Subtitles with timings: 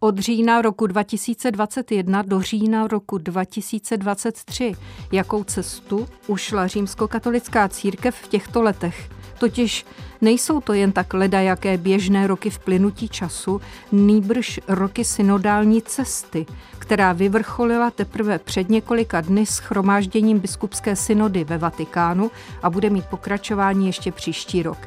[0.00, 4.74] od října roku 2021 do října roku 2023.
[5.12, 9.10] Jakou cestu ušla římskokatolická církev v těchto letech?
[9.38, 9.86] Totiž
[10.20, 13.60] nejsou to jen tak ledajaké běžné roky v plynutí času,
[13.92, 16.46] nýbrž roky synodální cesty,
[16.78, 22.30] která vyvrcholila teprve před několika dny s chromážděním biskupské synody ve Vatikánu
[22.62, 24.78] a bude mít pokračování ještě příští rok.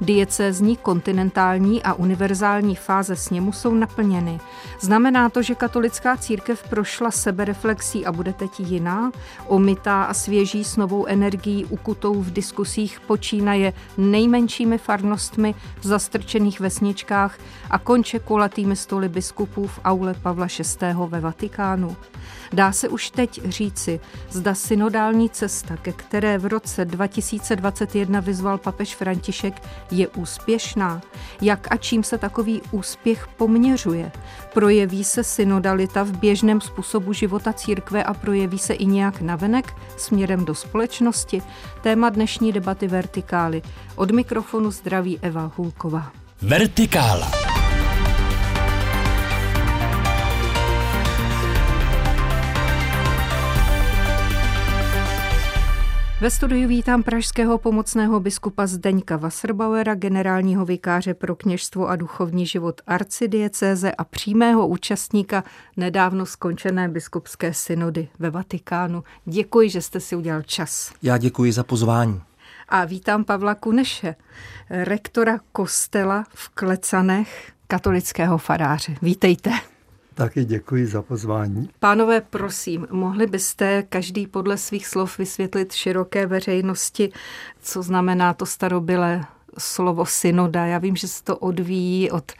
[0.00, 4.40] Diecézní, kontinentální a univerzální fáze sněmu jsou naplněny.
[4.80, 9.12] Znamená to, že katolická církev prošla sebereflexí a bude teď jiná,
[9.46, 17.38] omytá a svěží s novou energií ukutou v diskusích počínaje nejmenšími farnostmi v zastrčených vesničkách
[17.70, 20.86] a konče kulatými stoly biskupů v aule Pavla VI.
[21.08, 21.96] ve Vatikánu.
[22.52, 28.94] Dá se už teď říci, zda synodální cesta, ke které v roce 2021 vyzval papež
[28.94, 31.00] František, je úspěšná?
[31.40, 34.12] Jak a čím se takový úspěch poměřuje?
[34.52, 40.44] Projeví se synodalita v běžném způsobu života církve a projeví se i nějak navenek směrem
[40.44, 41.42] do společnosti?
[41.82, 43.62] Téma dnešní debaty Vertikály.
[43.96, 46.12] Od mikrofonu zdraví Eva Hulková.
[46.42, 47.63] Vertikála.
[56.24, 62.80] Ve studiu vítám pražského pomocného biskupa Zdeňka Wasserbauera, generálního vikáře pro kněžstvo a duchovní život
[62.86, 65.44] arcidiecéze a přímého účastníka
[65.76, 69.04] nedávno skončené biskupské synody ve Vatikánu.
[69.24, 70.92] Děkuji, že jste si udělal čas.
[71.02, 72.22] Já děkuji za pozvání.
[72.68, 74.14] A vítám Pavla Kuneše,
[74.70, 78.96] rektora kostela v Klecanech, katolického faráře.
[79.02, 79.50] Vítejte.
[80.14, 81.68] Taky děkuji za pozvání.
[81.78, 87.12] Pánové, prosím, mohli byste každý podle svých slov vysvětlit široké veřejnosti,
[87.62, 89.24] co znamená to starobylé
[89.58, 90.66] slovo synoda?
[90.66, 92.32] Já vím, že se to odvíjí od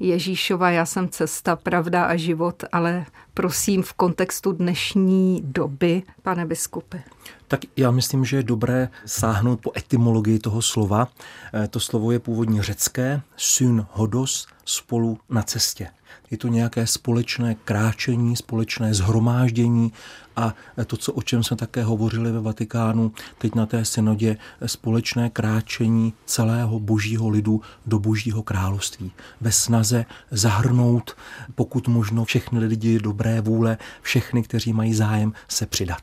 [0.00, 7.02] Ježíšova, já jsem cesta, pravda a život, ale prosím v kontextu dnešní doby, pane biskupe.
[7.48, 11.08] Tak já myslím, že je dobré sáhnout po etymologii toho slova.
[11.54, 15.88] Eh, to slovo je původně řecké, syn hodos, spolu na cestě.
[16.30, 19.92] Je to nějaké společné kráčení, společné zhromáždění
[20.36, 20.54] a
[20.86, 26.12] to, co, o čem jsme také hovořili ve Vatikánu, teď na té synodě, společné kráčení
[26.26, 29.12] celého božího lidu do božího království.
[29.40, 31.16] Ve snaze zahrnout,
[31.54, 36.02] pokud možno, všechny lidi dobré vůle, všechny, kteří mají zájem se přidat.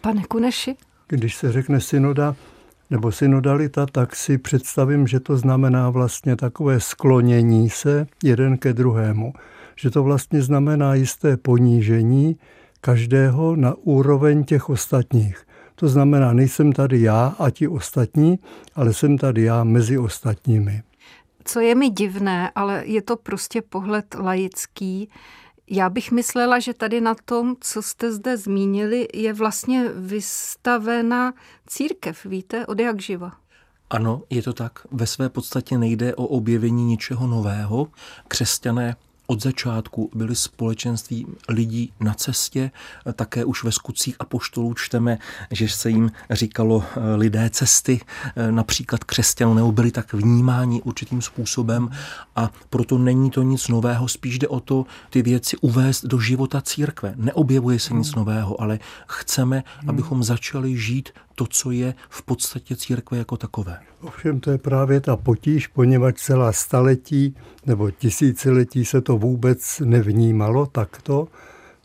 [0.00, 0.76] Pane Kuneši?
[1.08, 2.36] Když se řekne synoda,
[2.90, 9.32] nebo synodalita, tak si představím, že to znamená vlastně takové sklonění se jeden ke druhému.
[9.80, 12.36] Že to vlastně znamená jisté ponížení
[12.80, 15.46] každého na úroveň těch ostatních.
[15.74, 18.38] To znamená, nejsem tady já a ti ostatní,
[18.74, 20.82] ale jsem tady já mezi ostatními.
[21.44, 25.08] Co je mi divné, ale je to prostě pohled laický,
[25.70, 31.32] já bych myslela, že tady na tom, co jste zde zmínili, je vlastně vystavena
[31.66, 33.32] církev, víte, od jak živa.
[33.90, 34.72] Ano, je to tak.
[34.90, 37.88] Ve své podstatě nejde o objevení ničeho nového.
[38.28, 38.96] Křesťané
[39.30, 42.70] od začátku byli společenství lidí na cestě.
[43.14, 45.18] Také už ve skutcích poštolů čteme,
[45.50, 48.00] že se jim říkalo eh, lidé cesty,
[48.36, 51.90] eh, například křesťanů, nebo byli tak vnímáni určitým způsobem
[52.36, 56.60] a proto není to nic nového, spíš jde o to ty věci uvést do života
[56.60, 57.14] církve.
[57.16, 58.18] Neobjevuje se nic hmm.
[58.24, 59.90] nového, ale chceme, hmm.
[59.90, 61.08] abychom začali žít
[61.40, 63.78] to, co je v podstatě církve jako takové.
[64.00, 67.36] Ovšem to je právě ta potíž, poněvadž celá staletí
[67.66, 71.28] nebo tisíciletí se to vůbec nevnímalo takto,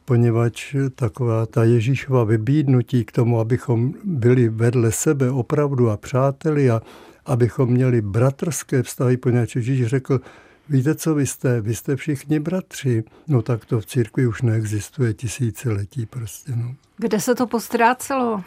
[0.06, 6.82] poněvadž taková ta Ježíšova vybídnutí k tomu, abychom byli vedle sebe opravdu a přáteli a
[7.26, 10.22] abychom měli bratrské vztahy, poněvadž Ježíš řekl,
[10.70, 11.62] víte, co vy jste?
[11.62, 13.04] Vy jste všichni bratři.
[13.28, 16.52] No tak to v církvi už neexistuje tisíciletí prostě.
[16.56, 16.76] No.
[16.98, 18.44] Kde se to postrácelo?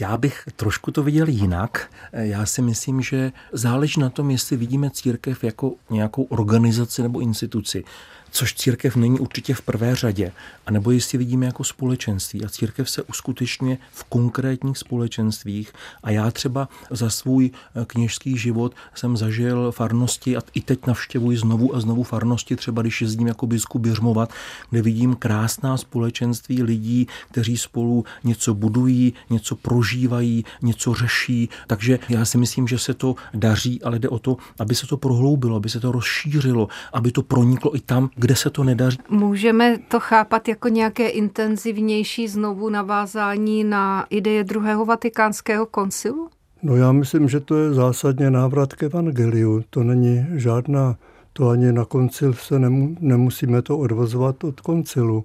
[0.00, 1.90] Já bych trošku to viděl jinak.
[2.12, 7.84] Já si myslím, že záleží na tom, jestli vidíme církev jako nějakou organizaci nebo instituci
[8.30, 10.32] což církev není určitě v prvé řadě,
[10.66, 12.44] anebo jestli vidíme jako společenství.
[12.44, 15.72] A církev se uskutečňuje v konkrétních společenstvích.
[16.02, 21.36] A já třeba za svůj eh, kněžský život jsem zažil farnosti a i teď navštěvuji
[21.36, 24.32] znovu a znovu farnosti, třeba když jezdím jako biskup běžmovat,
[24.70, 31.48] kde vidím krásná společenství lidí, kteří spolu něco budují, něco prožívají, něco řeší.
[31.66, 34.96] Takže já si myslím, že se to daří, ale jde o to, aby se to
[34.96, 38.98] prohloubilo, aby se to rozšířilo, aby to proniklo i tam, kde se to nedaří.
[39.10, 46.28] Můžeme to chápat jako nějaké intenzivnější znovu navázání na ideje druhého vatikánského koncilu?
[46.62, 49.64] No já myslím, že to je zásadně návrat k evangeliu.
[49.70, 50.96] To není žádná
[51.32, 55.24] to ani na koncil se nemu, nemusíme to odvozovat od koncilu.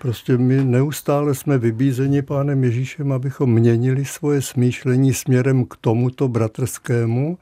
[0.00, 7.38] Prostě my neustále jsme vybízeni pánem Ježíšem, abychom měnili svoje smýšlení směrem k tomuto bratrskému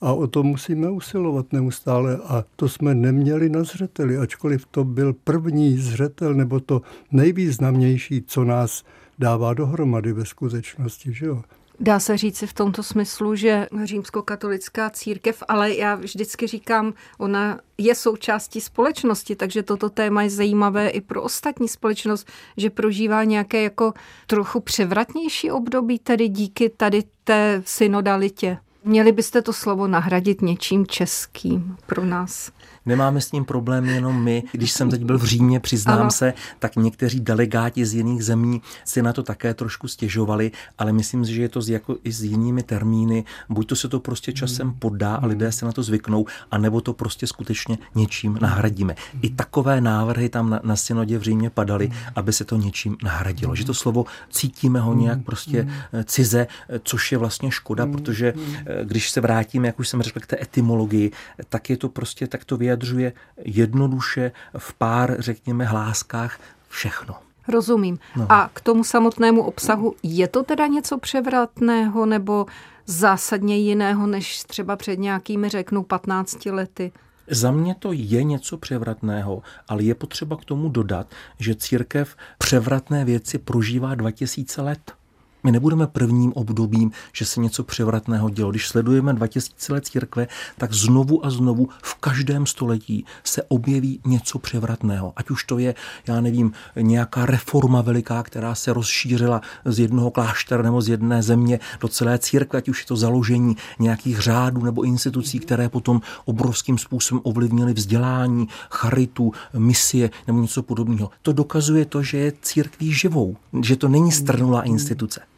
[0.00, 5.12] a o to musíme usilovat neustále a to jsme neměli na zřeteli, ačkoliv to byl
[5.12, 8.84] první zřetel nebo to nejvýznamnější, co nás
[9.18, 11.12] dává dohromady ve skutečnosti.
[11.12, 11.42] Že jo?
[11.82, 17.94] Dá se říci v tomto smyslu, že římskokatolická církev, ale já vždycky říkám, ona je
[17.94, 23.92] součástí společnosti, takže toto téma je zajímavé i pro ostatní společnost, že prožívá nějaké jako
[24.26, 28.58] trochu převratnější období, tedy díky tady té synodalitě.
[28.84, 32.52] Měli byste to slovo nahradit něčím českým pro nás?
[32.86, 34.42] Nemáme s ním problém jenom my.
[34.52, 36.10] Když jsem teď byl v Římě, přiznám ano.
[36.10, 41.24] se, tak někteří delegáti z jiných zemí si na to také trošku stěžovali, ale myslím
[41.24, 43.24] si, že je to jako i s jinými termíny.
[43.48, 44.76] Buď to se to prostě časem hmm.
[44.78, 48.94] podá a lidé se na to zvyknou, anebo to prostě skutečně něčím nahradíme.
[49.22, 51.96] I takové návrhy tam na, na synodě v Římě padaly, hmm.
[52.16, 53.54] aby se to něčím nahradilo.
[53.54, 58.34] Že to slovo cítíme ho nějak prostě eh, cize, eh, což je vlastně škoda, protože
[58.84, 61.10] když se vrátíme, jak už jsem řekl, k té etymologii,
[61.48, 63.12] tak je to prostě, tak to vyjadřuje
[63.44, 67.14] jednoduše v pár, řekněme, hláskách všechno.
[67.48, 67.98] Rozumím.
[68.16, 68.26] No.
[68.32, 72.46] A k tomu samotnému obsahu, je to teda něco převratného nebo
[72.86, 76.92] zásadně jiného, než třeba před nějakými, řeknu, 15 lety?
[77.30, 81.06] Za mě to je něco převratného, ale je potřeba k tomu dodat,
[81.38, 84.92] že církev převratné věci prožívá 2000 let.
[85.42, 88.50] My nebudeme prvním obdobím, že se něco převratného dělo.
[88.50, 90.26] Když sledujeme 2000 let církve,
[90.58, 95.12] tak znovu a znovu v každém století se objeví něco převratného.
[95.16, 95.74] Ať už to je,
[96.06, 101.60] já nevím, nějaká reforma veliká, která se rozšířila z jednoho kláštera nebo z jedné země
[101.80, 106.78] do celé církve, ať už je to založení nějakých řádů nebo institucí, které potom obrovským
[106.78, 111.10] způsobem ovlivnily vzdělání, charitu, misie nebo něco podobného.
[111.22, 115.29] To dokazuje to, že je církví živou, že to není strnulá instituce.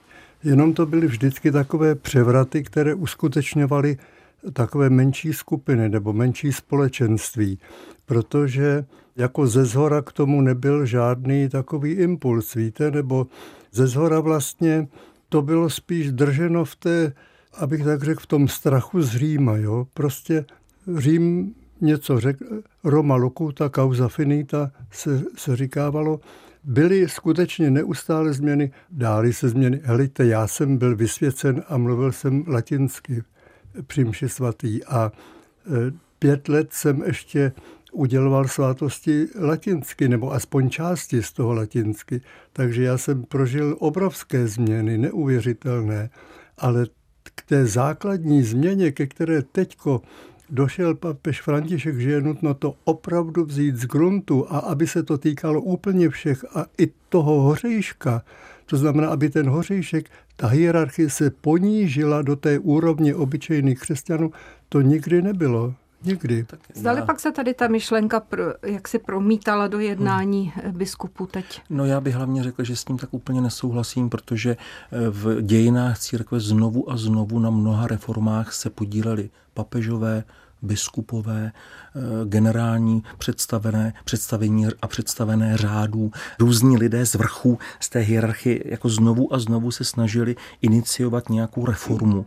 [0.44, 3.96] Jenom to byly vždycky takové převraty, které uskutečňovaly
[4.52, 7.58] takové menší skupiny nebo menší společenství,
[8.06, 8.84] protože
[9.16, 13.26] jako ze zhora k tomu nebyl žádný takový impuls, víte, nebo
[13.72, 14.88] ze zhora vlastně
[15.28, 17.12] to bylo spíš drženo v té,
[17.58, 19.86] abych tak řekl, v tom strachu z Říma, jo.
[19.94, 20.44] Prostě
[20.96, 22.44] Řím něco řekl,
[22.84, 26.20] Roma locuta causa finita se, se říkávalo,
[26.64, 29.80] byly skutečně neustále změny, dály se změny.
[29.84, 33.22] Helejte, já jsem byl vysvěcen a mluvil jsem latinsky
[33.86, 35.12] při mši svatý a
[35.66, 37.52] e, pět let jsem ještě
[37.92, 42.20] uděloval svátosti latinsky, nebo aspoň části z toho latinsky.
[42.52, 46.10] Takže já jsem prožil obrovské změny, neuvěřitelné,
[46.58, 46.86] ale
[47.34, 50.02] k té základní změně, ke které teďko
[50.50, 55.18] došel papež František, že je nutno to opravdu vzít z gruntu a aby se to
[55.18, 58.22] týkalo úplně všech a i toho hořejška,
[58.66, 64.32] to znamená, aby ten hořejšek, ta hierarchie se ponížila do té úrovně obyčejných křesťanů,
[64.68, 65.74] to nikdy nebylo.
[66.04, 66.46] Nikdy.
[66.74, 67.06] Zdali já...
[67.06, 70.72] pak se tady ta myšlenka pro, jak se promítala do jednání hmm.
[70.78, 71.62] biskupu teď?
[71.70, 74.56] No já bych hlavně řekl, že s tím tak úplně nesouhlasím, protože eh,
[75.10, 80.24] v dějinách církve znovu a znovu na mnoha reformách se podíleli papežové,
[80.62, 88.62] biskupové, eh, generální představené, představení a představené řádů, různí lidé z vrchu, z té hierarchie,
[88.64, 92.26] jako znovu a znovu se snažili iniciovat nějakou reformu.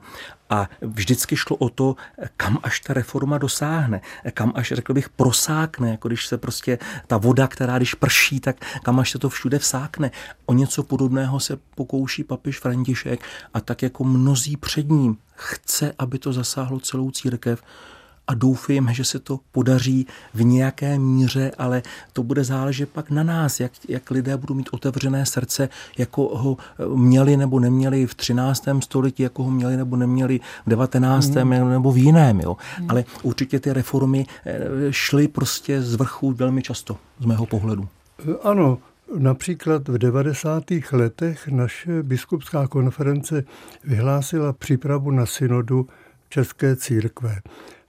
[0.49, 1.95] A vždycky šlo o to,
[2.37, 4.01] kam až ta reforma dosáhne,
[4.33, 8.55] kam až, řekl bych, prosákne, jako když se prostě ta voda, která když prší, tak
[8.83, 10.11] kam až se to všude vsákne.
[10.45, 16.19] O něco podobného se pokouší papiš František a tak jako mnozí před ním chce, aby
[16.19, 17.61] to zasáhlo celou církev,
[18.27, 23.23] a doufejme, že se to podaří v nějaké míře, ale to bude záležet pak na
[23.23, 26.57] nás, jak, jak lidé budou mít otevřené srdce, jako ho
[26.95, 28.63] měli nebo neměli v 13.
[28.79, 31.27] století, jako ho měli nebo neměli v 19.
[31.27, 31.49] Mm.
[31.49, 32.39] nebo v jiném.
[32.39, 32.57] Jo.
[32.79, 32.85] Mm.
[32.89, 37.87] Ale určitě ty reformy eh, šly prostě z vrchu velmi často, z mého pohledu.
[38.43, 38.77] Ano,
[39.17, 40.63] Například v 90.
[40.91, 43.43] letech naše biskupská konference
[43.83, 45.87] vyhlásila přípravu na synodu
[46.29, 47.39] České církve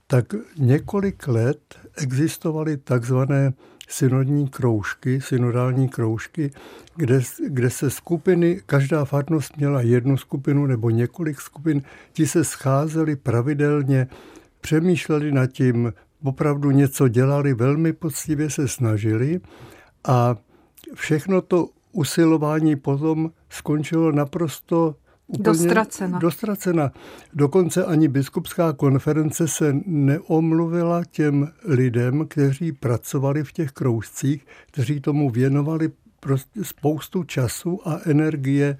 [0.07, 0.25] tak
[0.57, 1.59] několik let
[1.97, 3.53] existovaly takzvané
[3.87, 6.51] synodní kroužky, synodální kroužky,
[6.95, 11.81] kde, kde se skupiny, každá farnost měla jednu skupinu nebo několik skupin,
[12.13, 14.07] ti se scházeli pravidelně,
[14.61, 19.39] přemýšleli nad tím, opravdu něco dělali, velmi poctivě se snažili
[20.07, 20.35] a
[20.93, 24.95] všechno to usilování potom skončilo naprosto
[25.27, 26.19] úplně dostracena.
[26.19, 26.91] dostracena.
[27.33, 35.29] Dokonce ani biskupská konference se neomluvila těm lidem, kteří pracovali v těch kroužcích, kteří tomu
[35.29, 38.77] věnovali prostě spoustu času a energie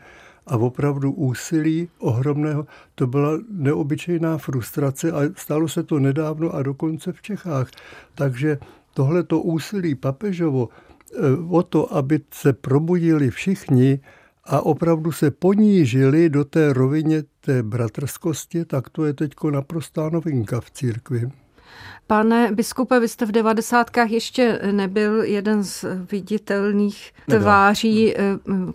[0.48, 2.68] a opravdu úsilí ohromného.
[2.96, 7.70] To byla neobyčejná frustrace a stalo se to nedávno a dokonce v Čechách.
[8.16, 8.58] Takže
[8.94, 11.18] tohleto úsilí papežovo eh,
[11.50, 14.00] o to, aby se probudili všichni
[14.48, 20.62] a opravdu se ponížili do té rovině té bratrskosti, tak to je teď naprostá novinka
[20.62, 21.30] v církvi.
[22.08, 28.22] Pane biskupe, vy jste v devadesátkách ještě nebyl jeden z viditelných tváří eh,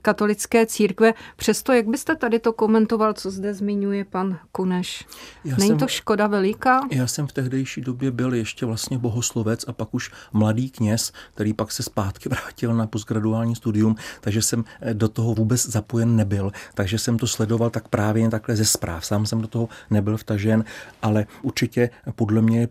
[0.03, 1.15] katolické církve.
[1.37, 5.07] Přesto, jak byste tady to komentoval, co zde zmiňuje pan Kuneš?
[5.45, 6.81] Já Není jsem, to škoda veliká?
[6.91, 11.53] Já jsem v tehdejší době byl ještě vlastně bohoslovec a pak už mladý kněz, který
[11.53, 16.53] pak se zpátky vrátil na postgraduální studium, takže jsem eh, do toho vůbec zapojen nebyl.
[16.75, 19.07] Takže jsem to sledoval tak právě takhle ze zpráv.
[19.07, 20.65] Sám jsem do toho nebyl vtažen,
[21.03, 22.67] ale určitě podle mě je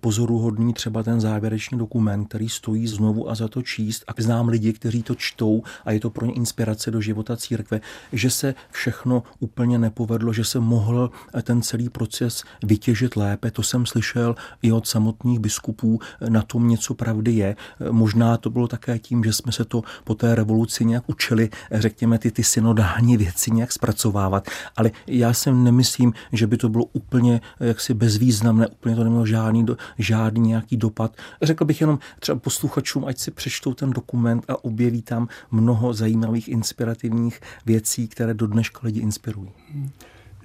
[0.52, 4.74] pozoruhodný třeba ten závěrečný dokument, který stojí znovu a za to číst a znám lidi,
[4.74, 7.82] kteří to čtou a je to pro ně inspirace do života církve,
[8.14, 11.12] že se všechno úplně nepovedlo, že se mohl
[11.44, 13.52] ten celý proces vytěžit lépe.
[13.52, 17.56] To jsem slyšel i od samotných biskupů, na tom něco pravdy je.
[17.92, 22.20] Možná to bylo také tím, že jsme se to po té revoluci nějak učili, řekněme,
[22.20, 27.42] ty, ty synodální věci nějak zpracovávat, ale já si nemyslím, že by to bylo úplně
[27.60, 29.66] jaksi bezvýznamné, úplně to nemělo žádný,
[29.98, 31.18] žádný nějaký dopad.
[31.42, 36.48] Řekl bych jenom třeba posluchačům, ať si přečtou ten dokument a objeví tam mnoho zajímavých
[36.48, 39.52] inspirativních věcí, které do dneška lidi inspirují.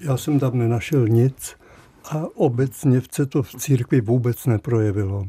[0.01, 1.57] Já jsem tam nenašel nic
[2.05, 5.29] a obecně se to v církvi vůbec neprojevilo.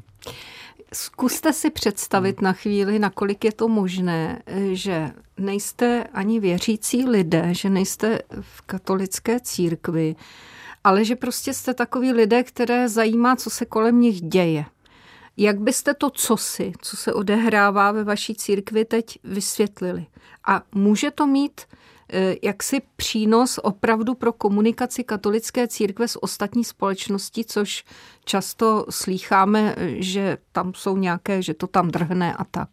[0.93, 7.69] Zkuste si představit na chvíli, nakolik je to možné, že nejste ani věřící lidé, že
[7.69, 10.15] nejste v katolické církvi,
[10.87, 14.65] ale že prostě jste takový lidé, které zajímá, co se kolem nich děje.
[15.37, 20.05] Jak byste to cosi, co se odehrává ve vaší církvi teď vysvětlili?
[20.47, 21.61] A může to mít
[22.09, 27.83] eh, jaksi přínos opravdu pro komunikaci katolické církve s ostatní společností, což
[28.25, 32.69] často slýcháme, že tam jsou nějaké, že to tam drhne a tak.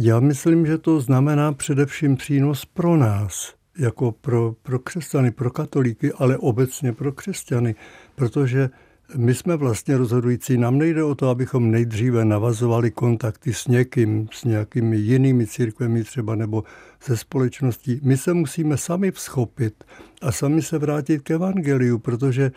[0.00, 6.12] Já myslím, že to znamená především přínos pro nás, jako pro, pro křesťany, pro katolíky,
[6.12, 7.74] ale obecně pro křesťany,
[8.14, 8.70] protože
[9.16, 10.58] my jsme vlastně rozhodující.
[10.58, 16.34] Nám nejde o to, abychom nejdříve navazovali kontakty s někým, s nějakými jinými církvemi třeba
[16.34, 16.64] nebo
[17.00, 18.00] se společností.
[18.02, 19.84] My se musíme sami vzchopit
[20.22, 22.50] a sami se vrátit k evangeliu, protože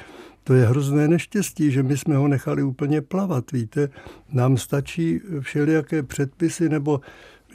[0.43, 3.51] to je hrozné neštěstí, že my jsme ho nechali úplně plavat.
[3.51, 3.89] Víte,
[4.33, 7.01] nám stačí všelijaké předpisy nebo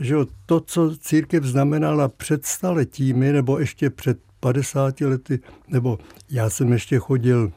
[0.00, 5.98] že to, co církev znamenala před staletími nebo ještě před 50 lety, nebo
[6.30, 7.52] já jsem ještě chodil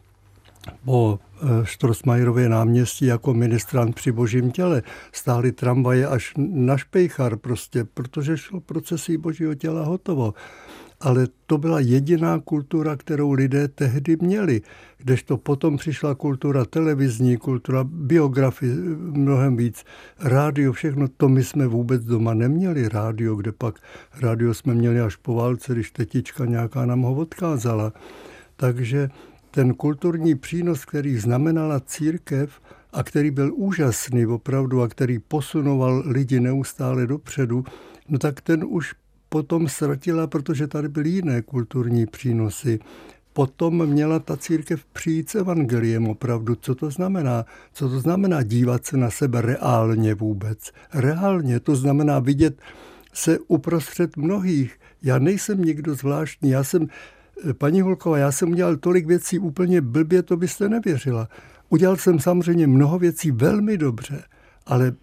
[0.86, 4.84] po eh, Štrosmajerově náměstí jako ministrant při božím těle.
[5.12, 10.34] Stály tramvaje až na Špejchar prostě, protože šlo procesí božího těla hotovo.
[11.02, 14.62] Ale to byla jediná kultura, kterou lidé tehdy měli.
[14.98, 19.84] Kdežto potom přišla kultura televizní, kultura biografie, mnohem víc.
[20.20, 22.90] Rádio, všechno to my jsme vůbec doma neměli.
[22.90, 23.80] Rádio, kde pak
[24.22, 27.94] rádio jsme měli až po válce, když tetička nějaká nám ho odkázala.
[28.56, 29.10] Takže
[29.52, 32.62] ten kulturní přínos, který znamenala církev
[32.94, 37.64] a který byl úžasný opravdu a který posunoval lidi neustále dopředu,
[38.10, 38.94] no tak ten už
[39.30, 42.80] potom ztratila, protože tady byly jiné kulturní přínosy.
[43.34, 46.56] Potom měla ta církev přijít s evangeliem opravdu.
[46.56, 47.46] Co to znamená?
[47.74, 50.72] Co to znamená dívat se na sebe reálně vůbec?
[50.94, 52.62] Reálně to znamená vidět
[53.14, 54.80] se uprostřed mnohých.
[55.04, 56.88] Já nejsem nikdo zvláštní, já jsem
[57.58, 61.30] Paní Holková, já jsem udělal tolik věcí úplně blbě, to byste nevěřila.
[61.70, 64.24] Udělal jsem samozřejmě mnoho věcí velmi dobře,
[64.66, 64.94] ale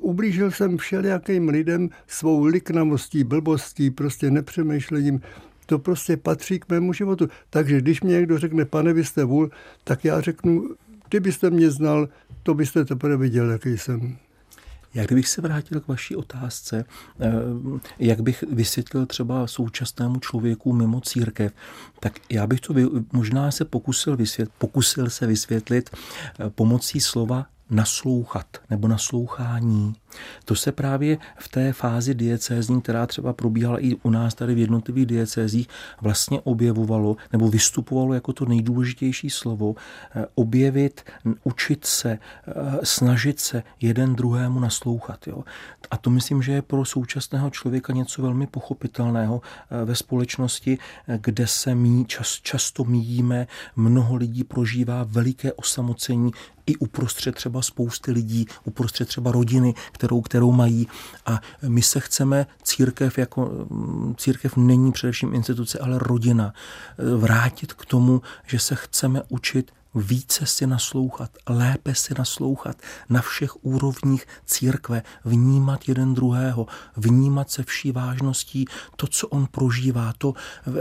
[0.00, 5.20] ublížil jsem všelijakým lidem svou liknavostí, blbostí, prostě nepřemýšlením.
[5.66, 7.28] To prostě patří k mému životu.
[7.50, 9.50] Takže když mě někdo řekne, pane, vy jste vůl,
[9.84, 10.68] tak já řeknu,
[11.08, 12.08] kdybyste mě znal,
[12.42, 14.16] to byste teprve viděl, jaký jsem.
[14.94, 16.84] Jak kdybych se vrátil k vaší otázce,
[17.20, 17.32] eh,
[17.98, 21.52] jak bych vysvětlil třeba současnému člověku mimo církev,
[22.00, 22.74] tak já bych to
[23.12, 29.94] možná se pokusil, vysvětlit, pokusil se vysvětlit eh, pomocí slova naslouchat nebo naslouchání.
[30.44, 34.58] To se právě v té fázi diecézní, která třeba probíhala i u nás tady v
[34.58, 35.68] jednotlivých diecézích,
[36.00, 39.74] vlastně objevovalo nebo vystupovalo jako to nejdůležitější slovo,
[40.14, 41.02] eh, objevit,
[41.44, 42.52] učit se, eh,
[42.82, 45.26] snažit se jeden druhému naslouchat.
[45.26, 45.44] Jo.
[45.90, 50.78] A to myslím, že je pro současného člověka něco velmi pochopitelného eh, ve společnosti,
[51.16, 56.32] kde se mí, čas, často míjíme, mnoho lidí prožívá veliké osamocení,
[56.72, 60.88] i uprostřed třeba spousty lidí, uprostřed třeba rodiny, kterou, kterou mají.
[61.26, 63.50] A my se chceme, církev jako
[64.16, 66.54] církev není především instituce, ale rodina,
[67.16, 72.76] vrátit k tomu, že se chceme učit více si naslouchat, lépe si naslouchat
[73.08, 78.64] na všech úrovních církve, vnímat jeden druhého, vnímat se vší vážností
[78.96, 80.34] to, co on prožívá, to,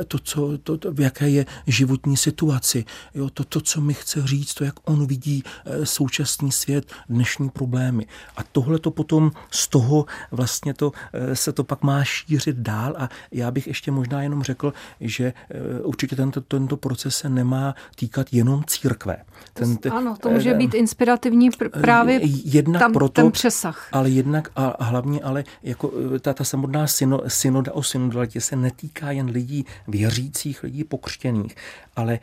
[0.07, 4.27] to, co, to, to v jaké je životní situaci, jo, to, to, co mi chce
[4.27, 8.07] říct, to, jak on vidí eh, současný svět, dnešní problémy.
[8.37, 12.95] A tohle to potom z toho vlastně to, eh, se to pak má šířit dál.
[12.97, 17.75] A já bych ještě možná jenom řekl, že eh, určitě tento, tento proces se nemá
[17.95, 19.17] týkat jenom církve, církve.
[19.53, 23.31] Ten, ten, ano, to může eh, být inspirativní pr- eh, právě jednak tam, proto, ten
[23.31, 23.89] přesah.
[23.91, 28.55] Ale jednak a hlavně ale jako eh, ta, ta samotná syno, synoda o synodalitě se
[28.55, 31.55] netýká jen lidí věřících, lidí pokřtěných,
[31.95, 32.19] ale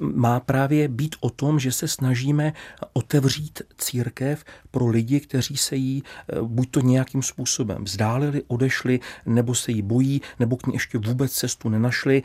[0.00, 2.52] má právě být o tom, že se snažíme
[2.92, 9.54] otevřít církev pro lidi, kteří se jí eh, buď to nějakým způsobem vzdálili, odešli, nebo
[9.54, 12.22] se jí bojí, nebo k ní ještě vůbec cestu nenašli,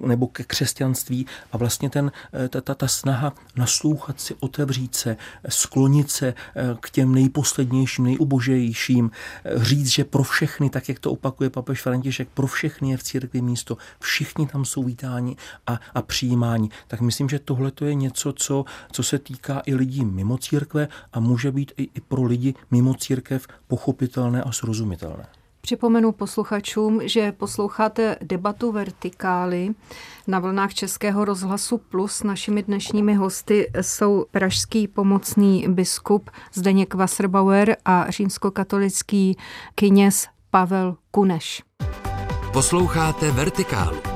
[0.00, 1.26] nebo ke křesťanství.
[1.52, 5.16] A vlastně ten, eh, ta, ta, ta snaha naslouchat si, otevřít se,
[5.48, 6.34] sklonit se eh,
[6.80, 9.10] k těm nejposlednějším, nejubožejším,
[9.56, 13.40] říct, že pro všechny, tak jak to opakuje papež František, pro všechny je v církvi
[13.40, 15.36] místo, všichni tam jsou vítáni
[15.66, 20.04] a, a přijímáni tak myslím, že tohle je něco, co, co se týká i lidí
[20.04, 25.26] mimo církve a může být i, i pro lidi mimo církev pochopitelné a srozumitelné.
[25.60, 29.70] Připomenu posluchačům, že posloucháte debatu Vertikály
[30.26, 32.22] na vlnách Českého rozhlasu Plus.
[32.22, 39.36] Našimi dnešními hosty jsou pražský pomocný biskup Zdeněk Wasserbauer a římskokatolický
[39.74, 41.62] kněz Pavel Kuneš.
[42.52, 44.15] Posloucháte Vertikálu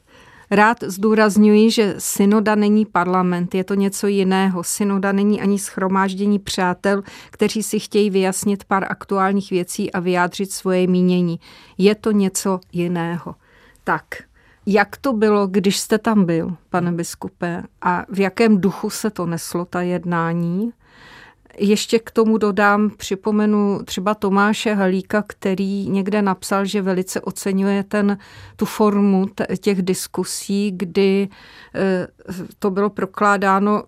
[0.51, 4.63] Rád zdůrazňuji, že synoda není parlament, je to něco jiného.
[4.63, 10.87] Synoda není ani schromáždění přátel, kteří si chtějí vyjasnit pár aktuálních věcí a vyjádřit svoje
[10.87, 11.39] mínění.
[11.77, 13.35] Je to něco jiného.
[13.83, 14.05] Tak,
[14.65, 19.25] jak to bylo, když jste tam byl, pane biskupe, a v jakém duchu se to
[19.25, 20.71] neslo, ta jednání?
[21.57, 28.17] Ještě k tomu dodám, připomenu třeba Tomáše Halíka, který někde napsal, že velice oceňuje ten,
[28.55, 29.25] tu formu
[29.59, 31.29] těch diskusí, kdy
[31.75, 32.07] eh,
[32.59, 33.83] to bylo prokládáno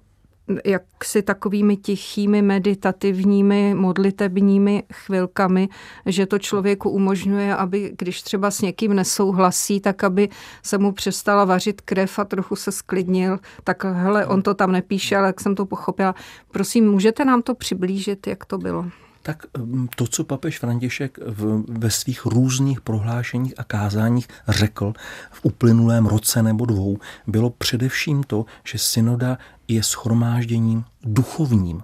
[0.65, 5.69] jaksi takovými tichými, meditativními, modlitebními chvilkami,
[6.05, 10.29] že to člověku umožňuje, aby když třeba s někým nesouhlasí, tak aby
[10.63, 13.39] se mu přestala vařit krev a trochu se sklidnil.
[13.63, 16.15] Tak hele, on to tam nepíše, ale jak jsem to pochopila.
[16.51, 18.85] Prosím, můžete nám to přiblížit, jak to bylo?
[19.23, 24.93] tak mm, to, co papež František v, ve svých různých prohlášeních a kázáních řekl
[25.31, 31.81] v uplynulém roce nebo dvou, bylo především to, že synoda je schromážděním duchovním.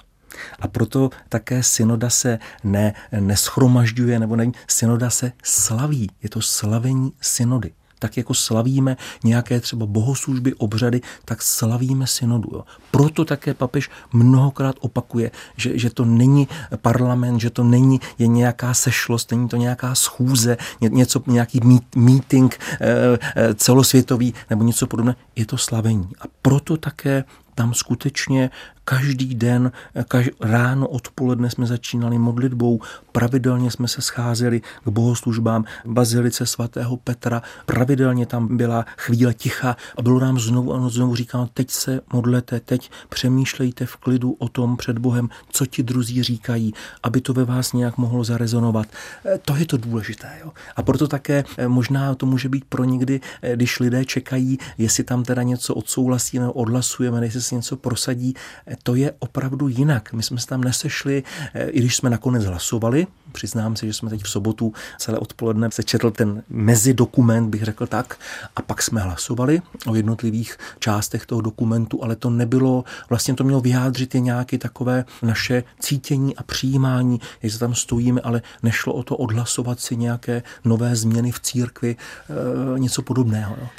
[0.60, 6.10] A proto také synoda se ne, neschromažďuje, nebo ne, synoda se slaví.
[6.24, 12.50] Je to slavení synody tak jako slavíme nějaké třeba bohoslužby, obřady, tak slavíme synodu.
[12.54, 12.64] Jo.
[12.92, 16.48] Proto také papež mnohokrát opakuje, že, že to není
[16.82, 21.96] parlament, že to není je nějaká sešlost, není to nějaká schůze, ně, něco, nějaký meet,
[21.96, 25.16] meeting e, e, celosvětový nebo něco podobné.
[25.36, 26.10] Je to slavení.
[26.22, 27.24] A proto také
[27.60, 28.50] tam skutečně
[28.90, 29.72] každý den,
[30.08, 32.80] kaž, ráno, odpoledne jsme začínali modlitbou,
[33.12, 40.02] pravidelně jsme se scházeli k bohoslužbám Bazilice svatého Petra, pravidelně tam byla chvíle ticha a
[40.02, 44.78] bylo nám znovu a znovu říkáno, teď se modlete, teď přemýšlejte v klidu o tom
[44.78, 46.74] před Bohem, co ti druzí říkají,
[47.04, 48.88] aby to ve vás nějak mohlo zarezonovat.
[49.26, 50.30] E, to je to důležité.
[50.44, 50.52] Jo?
[50.76, 55.04] A proto také e, možná to může být pro někdy, e, když lidé čekají, jestli
[55.04, 58.34] tam teda něco odsouhlasí nebo odhlasujeme, jestli se něco prosadí,
[58.84, 60.14] to je opravdu jinak.
[60.14, 64.10] My jsme se tam nesešli, eh, i když jsme nakonec hlasovali, Přiznám se, že jsme
[64.10, 68.20] teď v sobotu celé odpoledne se četl ten mezidokument, bych řekl tak,
[68.56, 73.62] a pak jsme hlasovali o jednotlivých částech toho dokumentu, ale to nebylo, vlastně to mělo
[73.62, 79.04] vyjádřit je nějaké takové naše cítění a přijímání, jak se tam stojíme, ale nešlo o
[79.04, 83.56] to odhlasovat si nějaké nové změny v církvi, e, něco podobného.
[83.62, 83.70] No.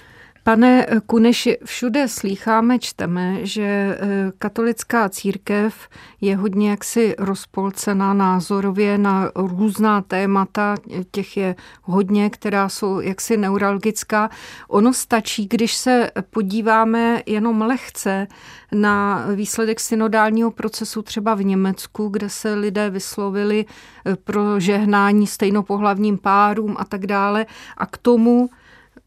[0.45, 3.99] Pane Kuneši, všude slýcháme, čteme, že eh,
[4.39, 5.89] katolická církev
[6.21, 10.75] je hodně jaksi rozpolcená názorově na různá témata,
[11.11, 14.31] těch je hodně, která jsou jaksi neuralgická.
[14.69, 18.27] Ono stačí, když se podíváme jenom lehce
[18.73, 23.65] na výsledek synodálního procesu třeba v Německu, kde se lidé vyslovili
[24.05, 27.47] eh, pro žehnání stejnopohlavním párům a tak dále.
[27.77, 28.51] A k tomu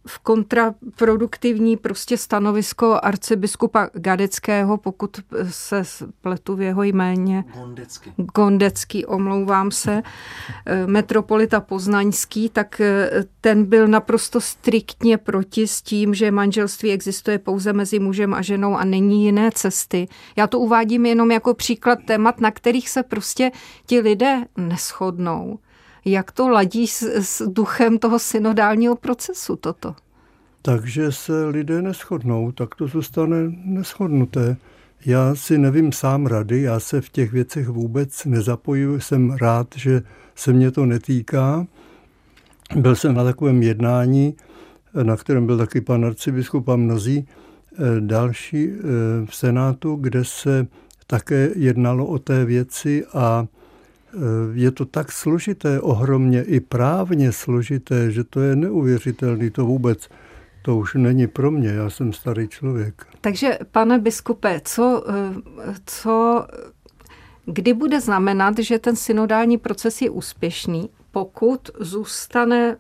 [0.08, 5.84] v kontraproduktivní prostě stanovisko arcibiskupa Gadeckého, pokud se
[6.22, 7.44] pletu v jeho jméně.
[7.54, 8.13] Gondecký.
[8.18, 10.04] Gondecký, omlouvám se.
[10.86, 13.10] Metropolita Poznaňský, tak eh,
[13.42, 18.76] ten byl naprosto striktně proti s tím, že manželství existuje pouze mezi mužem a ženou
[18.76, 20.08] a není jiné cesty.
[20.36, 23.52] Já to uvádím jenom jako příklad témat, na kterých se prostě
[23.86, 25.60] ti lidé neschodnou.
[26.06, 29.96] Jak to ladí s, s duchem toho synodálního procesu toto?
[30.62, 34.58] Takže se lidé neschodnou, tak to zůstane neschodnuté.
[35.06, 40.02] Já si nevím sám rady, já se v těch věcech vůbec nezapojuji, jsem rád, že
[40.36, 41.68] se mě to netýká.
[42.76, 44.36] Byl jsem na takovém jednání,
[45.04, 48.82] na kterém byl taky pan arcibiskup a mnozí eh, další eh,
[49.26, 50.68] v Senátu, kde se
[51.08, 53.48] také jednalo o té věci a
[54.54, 60.10] je to tak složité, ohromně i právně složité, že to je neuvěřitelné, to vůbec
[60.63, 63.08] to už není pro mě, já jsem starý člověk.
[63.21, 66.47] Takže, pane biskupe, co, eh, co,
[67.45, 72.78] kdy bude znamenat, že ten synodální proces je úspěšný, pokud zůstane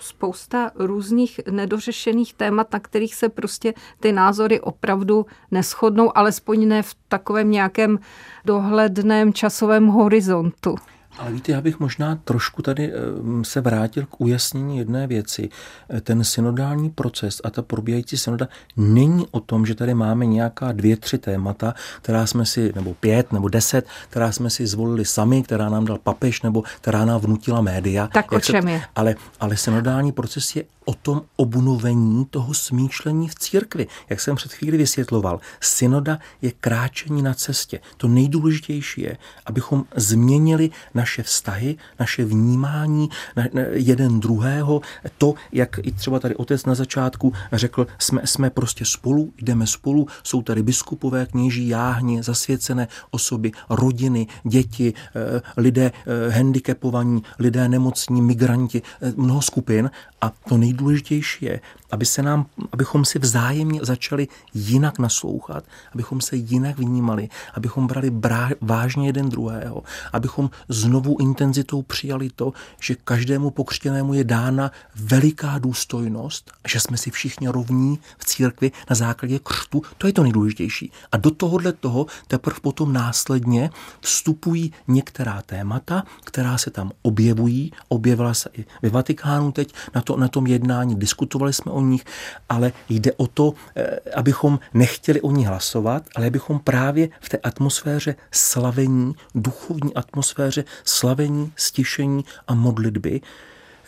[0.00, 6.96] spousta různých nedořešených témat, na kterých se prostě ty názory opravdu neschodnou, alespoň ne v
[7.08, 7.98] takovém nějakém
[8.44, 10.74] dohledném časovém horizontu.
[11.18, 12.98] Ale víte, já bych možná trošku tady eh,
[13.42, 15.48] se vrátil k ujasnění jedné věci.
[15.90, 20.72] Eh, ten synodální proces a ta probíhající synoda není o tom, že tady máme nějaká
[20.72, 25.42] dvě, tři témata, která jsme si, nebo pět, nebo deset, která jsme si zvolili sami,
[25.42, 28.08] která nám dal papež, nebo která nám vnutila média.
[28.12, 28.82] Tak o čem je?
[28.96, 33.86] Ale, ale synodální proces je o tom obnovení toho smýšlení v církvi.
[34.10, 37.80] Jak jsem před chvíli vysvětloval, synoda je kráčení na cestě.
[37.96, 40.70] To nejdůležitější je, abychom změnili
[41.02, 44.80] naše vztahy, naše vnímání na, na jeden druhého.
[45.18, 50.06] To, jak i třeba tady otec na začátku řekl, jsme, jsme prostě spolu, jdeme spolu,
[50.22, 58.22] jsou tady biskupové, kněží, jáhně, zasvěcené osoby, rodiny, děti, eh, lidé eh, handicapovaní, lidé nemocní,
[58.22, 59.90] migranti, eh, mnoho skupin
[60.22, 66.36] a to nejdůležitější je, aby se nám, abychom si vzájemně začali jinak naslouchat, abychom se
[66.36, 69.82] jinak vnímali, abychom brali brá, vážně jeden druhého,
[70.12, 77.10] abychom znovu intenzitou přijali to, že každému pokřtěnému je dána veliká důstojnost, že jsme si
[77.10, 80.92] všichni rovní v církvi na základě křtu, to je to nejdůležitější.
[81.12, 88.34] A do tohohle toho teprve potom následně vstupují některá témata, která se tam objevují, objevila
[88.34, 92.04] se i ve Vatikánu teď na, to, na tom jednání, diskutovali jsme o nich,
[92.48, 97.38] ale jde o to, eh, abychom nechtěli o ní hlasovat, ale abychom právě v té
[97.38, 103.20] atmosféře slavení, duchovní atmosféře slavení, stišení a modlitby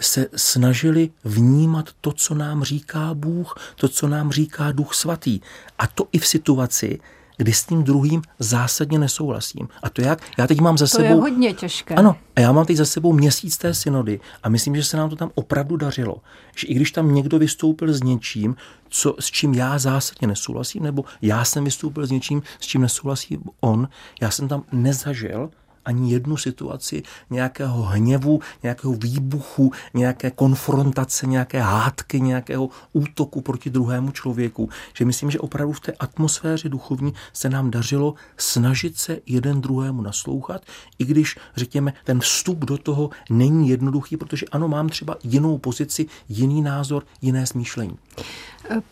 [0.00, 5.40] se snažili vnímat to, co nám říká Bůh, to, co nám říká Duch Svatý.
[5.78, 6.98] A to i v situaci,
[7.36, 9.68] kdy s tím druhým zásadně nesouhlasím.
[9.82, 10.22] A to jak?
[10.38, 11.04] Já teď mám za to sebou...
[11.04, 11.94] je hodně těžké.
[11.94, 15.10] Ano, a já mám teď za sebou měsíc té synody a myslím, že se nám
[15.10, 16.16] to tam opravdu dařilo.
[16.56, 18.56] Že i když tam někdo vystoupil s něčím,
[18.88, 23.38] co, s čím já zásadně nesouhlasím, nebo já jsem vystoupil s něčím, s čím nesouhlasí
[23.60, 23.88] on,
[24.20, 25.50] já jsem tam nezažil
[25.84, 34.10] ani jednu situaci nějakého hněvu, nějakého výbuchu, nějaké konfrontace, nějaké hádky, nějakého útoku proti druhému
[34.10, 34.68] člověku.
[34.94, 40.02] Že myslím, že opravdu v té atmosféře duchovní se nám dařilo snažit se jeden druhému
[40.02, 40.62] naslouchat,
[40.98, 46.06] i když, řekněme, ten vstup do toho není jednoduchý, protože ano, mám třeba jinou pozici,
[46.28, 47.96] jiný názor, jiné smýšlení.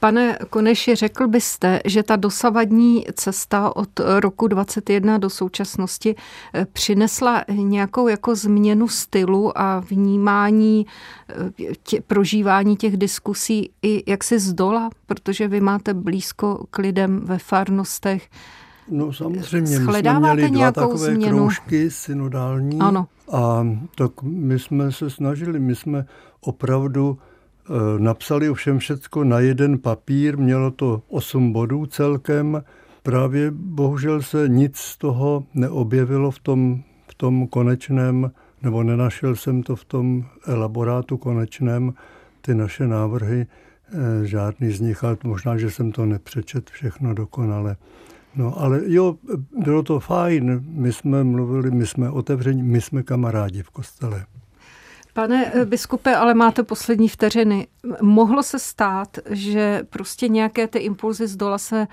[0.00, 3.88] Pane Koneši, řekl byste, že ta dosavadní cesta od
[4.20, 6.14] roku 21 do současnosti
[6.54, 10.86] eh, přinesla nějakou jako změnu stylu a vnímání
[11.28, 11.34] eh,
[11.82, 17.38] tě, prožívání těch diskusí i jaksi z dola, protože vy máte blízko k lidem ve
[17.38, 18.30] farnostech.
[18.88, 21.36] No samozřejmě, my jsme měli dva takové změnu?
[21.38, 23.06] kroužky synodální ano.
[23.32, 26.06] a tak my jsme se snažili, my jsme
[26.40, 27.18] opravdu
[27.98, 32.62] napsali ovšem všecko na jeden papír, mělo to 8 bodů celkem,
[33.02, 38.30] právě bohužel se nic z toho neobjevilo v tom, v tom konečném,
[38.62, 41.94] nebo nenašel jsem to v tom elaborátu konečném,
[42.40, 47.76] ty naše návrhy, eh, žádný z nich, ale možná, že jsem to nepřečet všechno dokonale.
[48.36, 49.16] No ale jo,
[49.64, 54.24] bylo to fajn, my jsme mluvili, my jsme otevření, my jsme kamarádi v kostele.
[55.12, 57.66] Pane eh, biskupe, ale máte poslední vteřiny.
[58.02, 61.86] Mohlo se stát, že prostě nějaké ty impulzy z dola se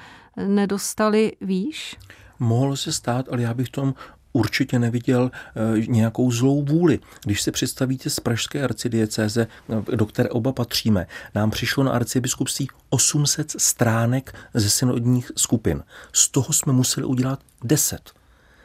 [0.48, 1.98] nedostaly výš?
[2.40, 3.94] Mohlo se stát, ale já bych tom
[4.34, 7.00] určitě neviděl eh, nějakou zlou vůli.
[7.26, 12.68] Když si představíte z pražské arcidiecéze, eh, do které oba patříme, nám přišlo na arcibiskupství
[12.90, 15.84] 800 stránek ze synodních skupin.
[16.14, 18.12] Z toho jsme museli udělat 10.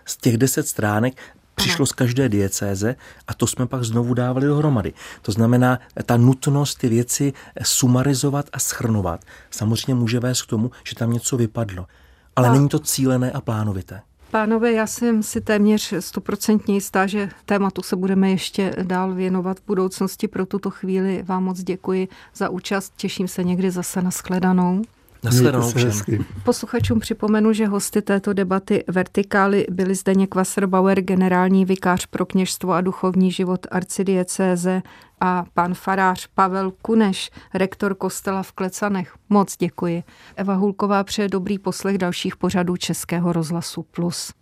[0.05, 1.15] Z těch 10 stránek
[1.55, 2.97] přišlo z každé diecéze
[3.29, 4.93] a to jsme pak znovu dávali dohromady.
[5.23, 10.95] To znamená, ta nutnost ty věci sumarizovat a schrnovat samozřejmě může vést k tomu, že
[10.95, 11.87] tam něco vypadlo.
[12.37, 12.53] Ale a...
[12.53, 14.01] není to cílené a plánovité.
[14.31, 19.67] Pánové, já jsem si téměř stoprocentně jistá, že tématu se budeme ještě dál věnovat v
[19.67, 20.29] budoucnosti.
[20.29, 22.93] Pro tuto chvíli vám moc děkuji za účast.
[22.97, 24.83] Těším se někdy zase na shledanou.
[25.25, 25.73] Nashledanou
[26.45, 32.81] Posluchačům připomenu, že hosty této debaty Vertikály byli Zdeněk Wasserbauer, generální vikář pro kněžstvo a
[32.81, 34.83] duchovní život arcidiecéze
[35.21, 39.15] a pan farář Pavel Kuneš, rektor kostela v Klecanech.
[39.29, 40.03] Moc děkuji.
[40.37, 44.33] Eva Hulková přeje dobrý poslech dalších pořadů Českého rozhlasu Plus.